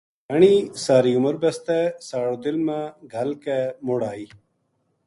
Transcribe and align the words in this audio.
دھیانی 0.27 0.53
ساری 0.85 1.11
عمر 1.19 1.35
بَسطے 1.41 1.79
ساڑو 2.07 2.35
دل 2.43 2.57
ما 2.65 2.79
گھل 3.13 3.29
کے 3.43 3.59
مڑ 3.85 4.01
اَئی 4.11 4.25